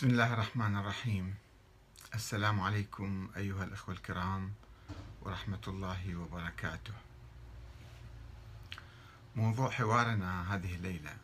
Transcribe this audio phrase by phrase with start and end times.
[0.00, 1.34] بسم الله الرحمن الرحيم
[2.14, 4.52] السلام عليكم أيها الأخوة الكرام
[5.22, 6.92] ورحمة الله وبركاته
[9.36, 11.16] موضوع حوارنا هذه الليلة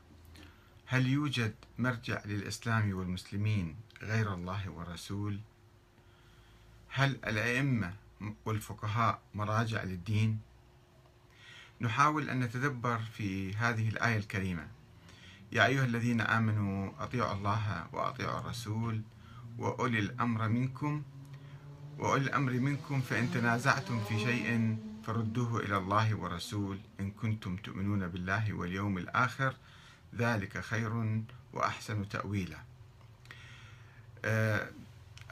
[0.87, 5.41] هل يوجد مرجع للإسلام والمسلمين غير الله والرسول؟
[6.89, 7.95] هل الأئمة
[8.45, 10.41] والفقهاء مراجع للدين؟
[11.81, 14.69] نحاول أن نتدبر في هذه الآية الكريمة
[15.53, 19.03] يا أيها الذين آمنوا أطيعوا الله وأطيعوا الرسول
[19.59, 21.03] وأولي الأمر منكم.
[21.99, 28.53] وأولي الأمر منكم فإن تنازعتم في شيء فردوه إلى الله والرسول إن كنتم تؤمنون بالله
[28.53, 29.55] واليوم الآخر
[30.15, 32.59] ذلك خير وأحسن تأويلا.
[34.25, 34.71] آه،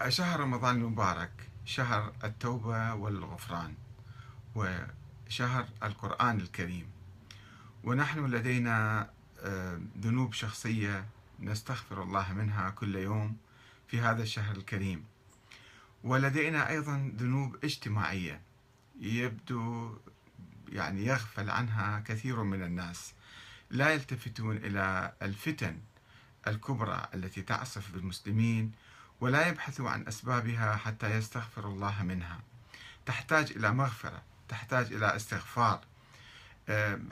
[0.08, 1.30] شهر رمضان المبارك
[1.64, 3.74] شهر التوبة والغفران
[4.54, 6.86] وشهر القرآن الكريم.
[7.84, 9.10] ونحن لدينا
[10.00, 11.06] ذنوب شخصية
[11.40, 13.36] نستغفر الله منها كل يوم
[13.88, 15.04] في هذا الشهر الكريم.
[16.04, 18.40] ولدينا أيضا ذنوب اجتماعية
[19.00, 19.96] يبدو
[20.68, 23.12] يعني يغفل عنها كثير من الناس.
[23.70, 25.80] لا يلتفتون إلى الفتن
[26.46, 28.72] الكبرى التي تعصف بالمسلمين
[29.20, 32.40] ولا يبحثوا عن أسبابها حتى يستغفر الله منها.
[33.06, 35.80] تحتاج إلى مغفرة تحتاج إلى استغفار.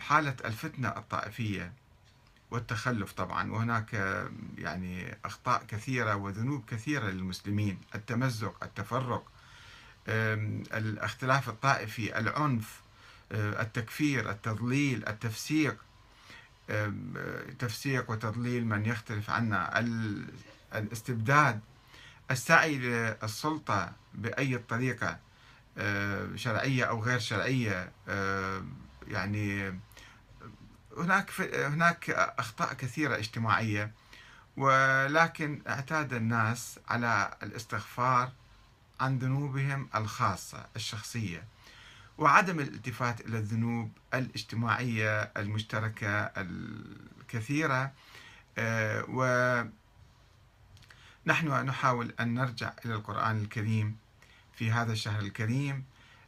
[0.01, 1.73] حالة الفتنة الطائفية
[2.53, 3.53] والتخلف طبعا.
[3.53, 3.95] وهناك
[4.59, 7.79] يعني أخطاء كثيرة وذنوب كثيرة للمسلمين.
[7.95, 9.25] التمزق التفرق
[10.09, 12.81] الاختلاف الطائفي العنف
[13.33, 15.77] التكفير التضليل التفسيق
[17.59, 19.79] تفسيق وتضليل من يختلف عنا
[20.75, 21.61] الاستبداد
[22.31, 25.19] السعي للسلطة بأي طريقة
[26.37, 27.93] شرعية أو غير شرعية
[29.09, 29.81] يعني
[30.97, 33.93] هناك هناك أخطاء كثيرة اجتماعية
[34.57, 38.33] ولكن اعتاد الناس على الاستغفار
[39.01, 41.45] عن ذنوبهم الخاصة الشخصية
[42.19, 47.93] وعدم الالتفات إلى الذنوب الاجتماعية المشتركة الكثيرة
[48.59, 49.05] آه،
[51.27, 53.97] ونحن نحاول أن نرجع إلى القرآن الكريم
[54.55, 55.85] في هذا الشهر الكريم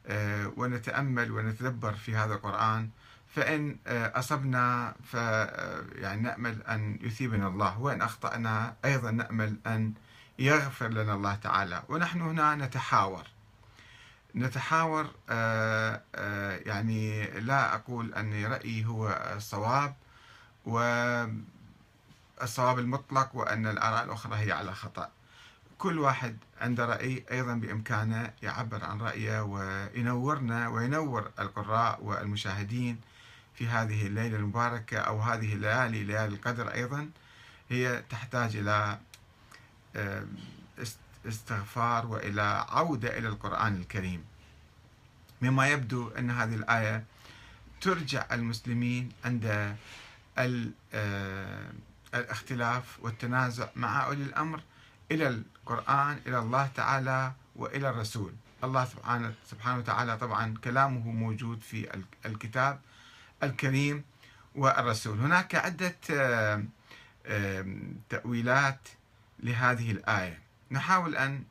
[0.07, 2.91] آه، ونتأمل ونتدبر في هذا القرآن
[3.35, 9.95] فإن آه، أصبنا ف آه، نأمل أن يثيبنا الله وإن أخطأنا أيضا نأمل أن
[10.39, 11.83] يغفر لنا الله تعالى.
[11.89, 13.27] ونحن هنا نتحاور.
[14.37, 16.01] نتحاور آه،
[16.67, 19.95] يعني لا أقول أن رأيي هو الصواب
[20.67, 21.19] والصواب
[22.79, 25.11] المطلق وأن الآراء الأخرى هي على خطأ.
[25.79, 33.01] كل واحد عنده رأي أيضا بإمكانه يعبر عن رأيه وينورنا وينور القراء والمشاهدين.
[33.55, 37.11] في هذه الليلة المباركة أو هذه الليالي ليالي القدر أيضا
[37.71, 38.99] هي تحتاج إلى
[41.29, 44.25] استغفار وإلى عودة إلى القرآن الكريم.
[45.43, 47.05] مما يبدو أن هذه الآية
[47.81, 49.77] ترجع المسلمين عند
[52.15, 54.61] الاختلاف والتنازع مع أولي الأمر
[55.11, 58.33] إلى القرآن إلى الله تعالى وإلى الرسول.
[58.65, 62.81] الله سبحانه سبحانه وتعالى طبعا كلامه موجود في الكتاب.
[63.45, 64.05] الكريم
[64.55, 65.19] والرسول.
[65.19, 65.95] هناك عدة
[68.09, 68.89] تأويلات
[69.39, 70.39] لهذه الآية.
[70.71, 71.45] نحاول أن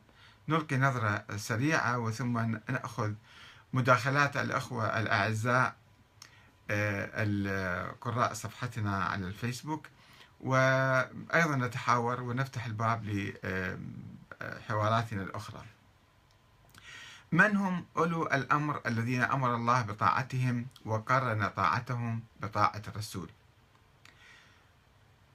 [0.48, 3.12] نلقي نظرة سريعة وثم نأخذ
[3.72, 5.76] مداخلات الأخوة الأعزاء
[6.70, 9.86] القراء صفحتنا على الفيسبوك.
[10.40, 13.04] وأيضا نتحاور ونفتح الباب
[14.42, 15.64] لحواراتنا الأخرى.
[17.32, 23.30] من هم أولو الأمر الذين أمر الله بطاعتهم وقرن طاعتهم بطاعة الرسول؟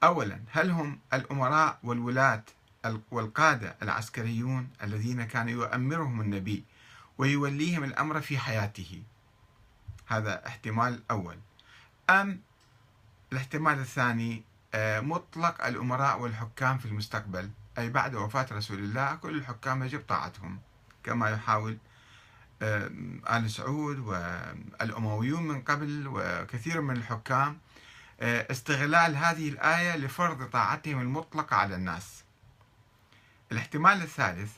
[0.03, 2.43] أولا هل هم الأمراء والولاة
[3.11, 6.63] والقادة العسكريون الذين كان يؤمرهم النبي
[7.17, 9.03] ويوليهم الأمر في حياته؟
[10.07, 11.37] هذا احتمال أول.
[12.09, 12.41] أم
[13.31, 14.43] الاحتمال الثاني
[14.73, 20.59] آه، مطلق الأمراء والحكام في المستقبل أي بعد وفاة رسول الله كل الحكام يجب طاعتهم.
[21.03, 21.77] كما يحاول
[22.61, 22.89] آه،
[23.29, 27.57] آل سعود والأمويون من قبل وكثير من الحكام
[28.21, 32.23] آه، استغلال هذه الآية لفرض طاعتهم المطلقة على الناس.
[33.51, 34.51] الاحتمال الثالث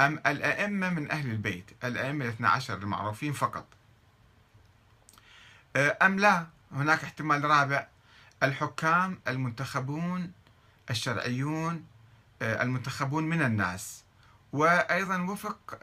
[0.00, 3.66] أم الأئمة من أهل البيت الأئمة الاثنى عشر المعروفين فقط.
[5.76, 7.86] آه، أم لا؟ هناك احتمال رابع
[8.42, 10.32] الحكام المنتخبون
[10.90, 11.86] الشرعيون
[12.42, 14.03] المنتخبون من الناس.
[14.54, 15.78] وأيضا وفق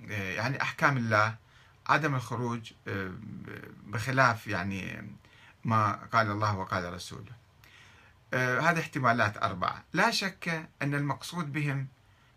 [0.00, 1.36] يعني أحكام الله
[1.86, 2.72] عدم الخروج
[3.86, 5.10] بخلاف يعني
[5.64, 7.32] ما قال الله وقال رسوله.
[8.34, 9.84] آه، هذه احتمالات أربعة.
[9.92, 11.86] لا شك أن المقصود بهم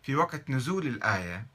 [0.04, 1.45] في وقت نزول الآية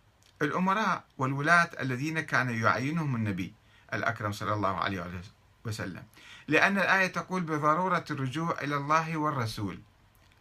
[0.43, 3.53] الأمراء والولاة الذين كان يعينهم النبي
[3.95, 5.23] الأكرم صلى الله عليه
[5.65, 6.03] وسلم.
[6.49, 9.81] لأن الآية تقول بضرورة الرجوع إلى الله والرسول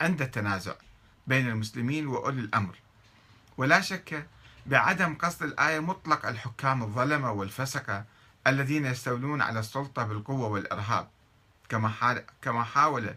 [0.02, 0.74] عند التنازع
[1.28, 2.83] بين المسلمين وأولي الأمر.
[3.58, 4.28] ولا شك
[4.66, 8.06] بعدم قصد الآية مطلق الحكام الظلمة والفسقة
[8.48, 11.08] الذين يستولون على السلطة بالقوة والإرهاب.
[12.42, 13.16] كما حاول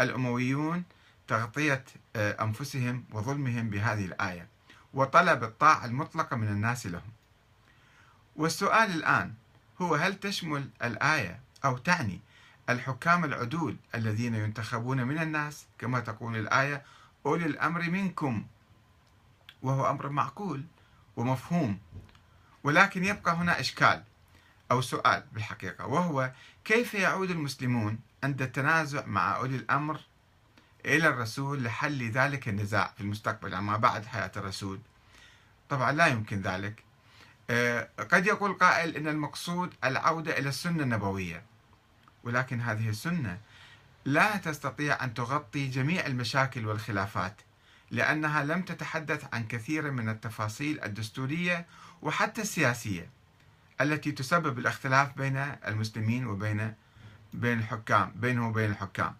[0.00, 0.84] الأمويون
[1.28, 1.84] تغطية
[2.16, 4.46] آه، أنفسهم وظلمهم بهذه الآية
[4.94, 7.12] وطلب الطاعة المطلقة من الناس لهم.
[8.36, 9.34] والسؤال الآن
[9.82, 12.20] هو هل تشمل الآية أو تعني
[12.68, 16.82] الحكام العدول الذين ينتخبون من الناس؟ كما تقول الآية
[17.26, 18.46] أولي الأمر منكم.
[19.62, 20.64] وهو أمر معقول
[21.16, 21.78] ومفهوم.
[22.64, 24.02] ولكن يبقى هنا إشكال
[24.70, 26.32] أو سؤال بالحقيقة وهو
[26.64, 30.00] كيف يعود المسلمون عند التنازع مع أولي الأمر
[30.86, 34.80] إلى الرسول لحل ذلك النزاع في المستقبل يعني ما بعد حياة الرسول؟
[35.68, 36.84] طبعا لا يمكن ذلك.
[37.50, 41.42] آه، قد يقول قائل إن المقصود العودة إلى السنة النبوية
[42.24, 43.38] ولكن هذه السنة
[44.04, 47.40] لا تستطيع أن تغطي جميع المشاكل والخلافات.
[47.90, 51.66] لأنها لم تتحدث عن كثير من التفاصيل الدستورية
[52.02, 53.10] وحتى السياسية
[53.80, 55.36] التي تسبب الاختلاف بين
[55.66, 56.74] المسلمين وبين
[57.32, 59.16] بين الحكام بينه وبين الحكام.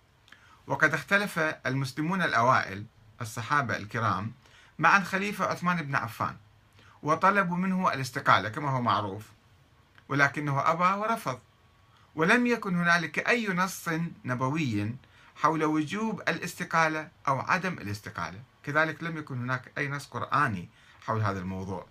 [0.67, 2.85] وقد اختلف المسلمون الأوائل
[3.21, 4.33] الصحابة الكرام
[4.79, 6.37] مع الخليفة عثمان بن عفان
[7.03, 9.27] وطلبوا منه الاستقالة كما هو معروف
[10.09, 11.39] ولكنه أبى ورفض.
[12.15, 13.89] ولم يكن هنالك أي نص
[14.25, 14.97] نبوي
[15.37, 18.43] حول وجوب الاستقالة أو عدم الاستقالة.
[18.69, 20.69] كذلك لم يكن هناك أي نص قرآني
[21.07, 21.87] حول هذا الموضوع.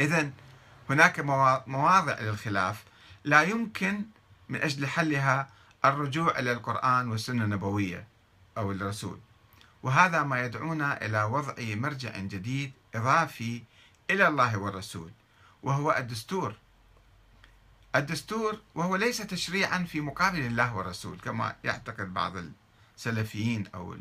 [0.00, 0.30] إذا
[0.90, 1.20] هناك
[1.66, 2.84] مواضع للخلاف
[3.24, 4.04] لا يمكن
[4.48, 5.48] من أجل حلها
[5.84, 8.06] الرجوع إلى القرآن والسنة النبوية
[8.58, 9.18] أو الرسول.
[9.82, 13.62] وهذا ما يدعونا إلى وضع مرجع جديد إضافي
[14.10, 15.10] إلى الله والرسول
[15.62, 16.54] وهو الدستور.
[17.96, 22.32] الدستور وهو ليس تشريعا في مقابل الله والرسول كما يعتقد بعض
[22.96, 23.96] السلفيين أو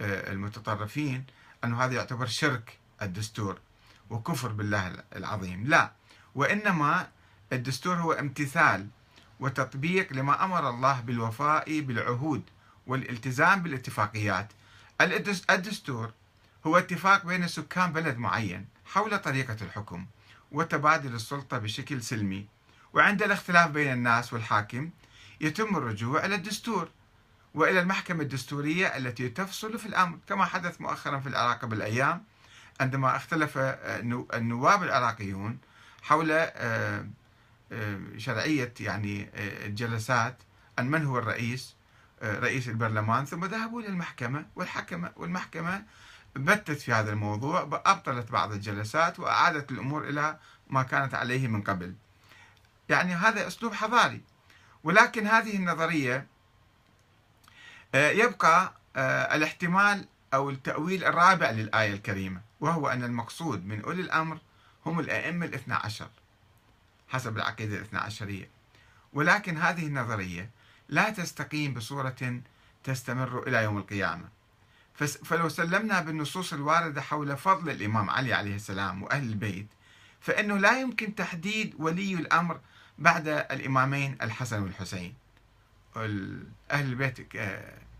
[0.00, 1.24] المتطرفين
[1.64, 3.58] أنه هذا يعتبر شرك الدستور
[4.10, 5.66] وكفر بالله العظيم.
[5.66, 5.92] لا
[6.34, 7.08] وإنما
[7.52, 8.88] الدستور هو امتثال
[9.40, 12.42] وتطبيق لما أمر الله بالوفاء بالعهود
[12.86, 14.52] والالتزام بالاتفاقيات.
[15.50, 16.12] الدستور
[16.66, 20.06] هو اتفاق بين سكان بلد معين حول طريقة الحكم
[20.52, 22.46] وتبادل السلطة بشكل سلمي
[22.92, 24.90] وعند الاختلاف بين الناس والحاكم
[25.40, 26.88] يتم الرجوع إلى الدستور.
[27.54, 32.24] وإلى المحكمة الدستورية التي تفصل في الأمر كما حدث مؤخرا في العراق بالأيام
[32.80, 33.58] عندما اختلف
[34.34, 35.58] النواب العراقيون
[36.02, 37.06] حول آه،
[37.72, 40.36] آه، شرعية يعني آه، الجلسات
[40.78, 41.76] عن من هو الرئيس
[42.22, 45.84] رئيس البرلمان ثم ذهبوا للمحكمة والحكمة والمحكمة
[46.36, 50.38] بتت في هذا الموضوع أبطلت بعض الجلسات وأعادت الأمور إلى
[50.68, 51.94] ما كانت عليه من قبل.
[52.88, 54.20] يعني هذا أسلوب حضاري
[54.84, 56.26] ولكن هذه النظرية
[57.94, 58.72] يبقى
[59.36, 60.04] الاحتمال
[60.34, 64.38] أو التأويل الرابع للآية الكريمة وهو أن المقصود من أولي الأمر
[64.86, 66.08] هم الأئمة الاثنى عشر
[67.08, 68.48] حسب العقيدة الاثنى عشرية.
[69.12, 70.50] ولكن هذه النظرية
[70.88, 72.40] لا تستقيم بصورة
[72.84, 74.28] تستمر إلى يوم القيامة.
[75.24, 79.66] فلو سلمنا بالنصوص الواردة حول فضل الإمام علي عليه السلام وأهل البيت
[80.20, 82.60] فإنه لا يمكن تحديد ولي الأمر
[82.98, 85.14] بعد الإمامين الحسن والحسين.
[85.96, 87.36] أهل البيت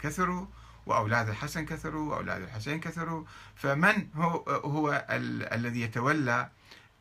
[0.03, 0.47] كثروا
[0.87, 3.25] وأولاد الحسن كثروا وأولاد الحسين كثروا.
[3.57, 6.49] فمن هو, هو ال الذي يتولى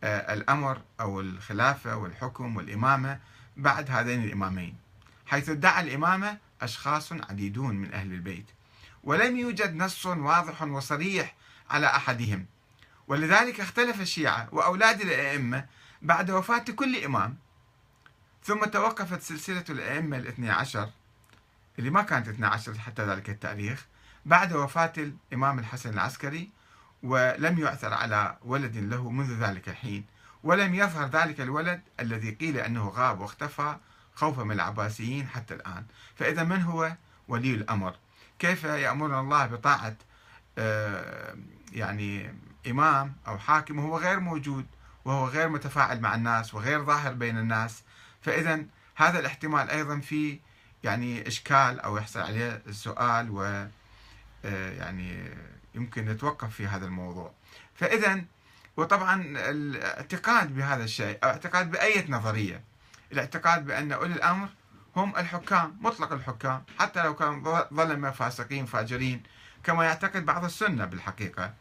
[0.03, 3.19] آه، الأمر أو الخلافة والحكم والإمامة
[3.57, 4.75] بعد هذين الإمامين.
[5.25, 8.45] حيث ادعى الإمامة أشخاص عديدون من أهل البيت
[9.03, 11.35] ولم يوجد نص واضح وصريح
[11.69, 12.45] على أحدهم.
[13.07, 15.65] ولذلك اختلف الشيعة وأولاد الأئمة
[16.01, 17.37] بعد وفاة كل إمام.
[18.43, 20.89] ثم توقفت سلسلة الأئمة الاثني عشر
[21.79, 23.85] اللي ما كانت 12 حتى ذلك التاريخ
[24.25, 26.49] بعد وفاة الإمام الحسن العسكري
[27.03, 30.05] ولم يعثر على ولد له منذ ذلك الحين
[30.43, 33.75] ولم يظهر ذلك الولد الذي قيل أنه غاب واختفى
[34.15, 35.85] خوفا من العباسيين حتى الآن.
[36.15, 36.95] فإذا من هو
[37.27, 37.95] ولي الأمر؟
[38.39, 39.95] كيف يأمرنا الله بطاعة
[40.57, 41.35] آه،
[41.71, 42.33] يعني
[42.67, 44.65] إمام أو حاكم وهو غير موجود
[45.05, 47.83] وهو غير متفاعل مع الناس وغير ظاهر بين الناس؟
[48.21, 50.39] فإذا هذا الاحتمال أيضا في
[50.83, 53.67] يعني إشكال أو يحصل عليه السؤال و
[54.45, 55.31] آه، يعني
[55.75, 57.31] يمكن نتوقف في هذا الموضوع.
[57.75, 58.21] فإذا
[58.77, 62.63] وطبعا الاعتقاد بهذا الشيء اعتقاد بأية نظرية
[63.11, 64.49] الاعتقاد بأن أولي الأمر
[64.95, 69.23] هم الحكام مطلق الحكام حتى لو كانوا ظلمة فاسقين فاجرين
[69.63, 71.53] كما يعتقد بعض السنة بالحقيقة.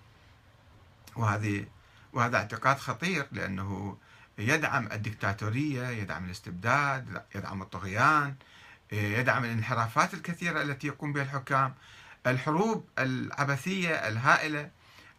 [1.17, 1.67] وهذه
[2.13, 3.97] وهذا اعتقاد خطير لأنه
[4.39, 8.35] يدعم الدكتاتورية يدعم الاستبداد يدعم الطغيان
[8.93, 11.75] يدعم الانحرافات الكثيرة التي يقوم بها الحكام
[12.27, 14.71] الحروب العبثية الهائلة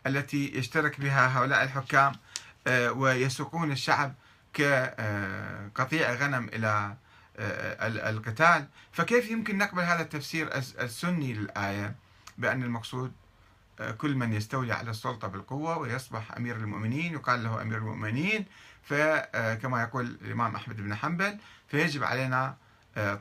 [0.08, 2.14] التي يشترك بها هؤلاء الحكام
[2.68, 4.14] آه، ويسوقون الشعب
[4.54, 6.96] كقطيع غنم إلى
[8.10, 8.68] القتال.
[8.92, 11.96] فكيف يمكن نقبل هذا التفسير السني للآية
[12.38, 13.12] بأن المقصود
[13.98, 18.46] كل من يستولي على السلطة بالقوة ويصبح أمير المؤمنين يقال له أمير المؤمنين
[18.84, 22.56] فكما يقول الإمام أحمد بن حنبل فيجب علينا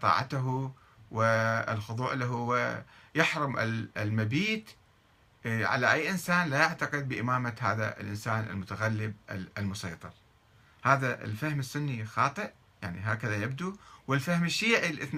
[0.03, 0.73] طاعته
[1.11, 3.59] والخضوع له ويحرم
[3.97, 4.71] المبيت.
[5.47, 9.15] على أي إنسان لا يعتقد بإمامة هذا الإنسان المتغلب
[9.59, 10.11] المسيطر.
[10.83, 12.51] هذا الفهم السني خاطئ
[12.83, 13.77] يعني هكذا يبدو.
[14.07, 14.91] والفهم الشيعي